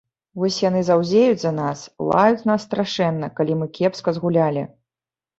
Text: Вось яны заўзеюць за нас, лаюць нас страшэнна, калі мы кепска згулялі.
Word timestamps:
Вось 0.41 0.55
яны 0.69 0.79
заўзеюць 0.85 1.41
за 1.41 1.51
нас, 1.57 1.83
лаюць 2.11 2.47
нас 2.51 2.65
страшэнна, 2.69 3.29
калі 3.41 3.53
мы 3.59 3.67
кепска 3.77 4.09
згулялі. 4.19 4.63